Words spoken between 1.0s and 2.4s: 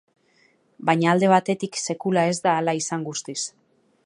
alde batetik, sekula ez